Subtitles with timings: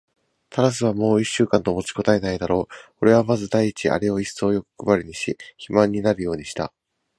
[0.49, 2.95] タラスはもう一週間と持ちこたえないだろう。
[3.01, 6.73] おれはまず第一にあれをいっそうよくばりにし、肥満になるようにした。